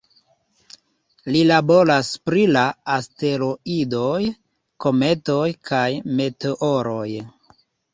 Li 1.35 1.43
laboras 1.51 2.09
pri 2.31 2.47
la 2.57 2.65
asteroidoj, 2.95 4.17
kometoj 4.89 5.49
kaj 5.73 5.87
meteoroj. 6.21 7.09